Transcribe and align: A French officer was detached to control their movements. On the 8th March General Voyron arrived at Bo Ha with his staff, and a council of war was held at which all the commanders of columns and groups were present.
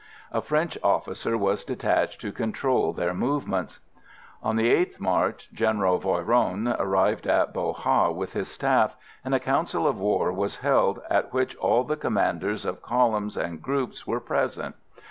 A 0.31 0.41
French 0.41 0.79
officer 0.81 1.37
was 1.37 1.63
detached 1.63 2.19
to 2.21 2.31
control 2.31 2.91
their 2.91 3.13
movements. 3.13 3.79
On 4.41 4.55
the 4.55 4.73
8th 4.75 4.99
March 4.99 5.47
General 5.53 5.99
Voyron 5.99 6.75
arrived 6.79 7.27
at 7.27 7.53
Bo 7.53 7.71
Ha 7.73 8.09
with 8.09 8.33
his 8.33 8.47
staff, 8.47 8.95
and 9.23 9.35
a 9.35 9.39
council 9.39 9.87
of 9.87 9.99
war 9.99 10.31
was 10.33 10.57
held 10.57 11.03
at 11.11 11.31
which 11.33 11.55
all 11.57 11.83
the 11.83 11.97
commanders 11.97 12.65
of 12.65 12.81
columns 12.81 13.37
and 13.37 13.61
groups 13.61 14.07
were 14.07 14.19
present. 14.19 14.73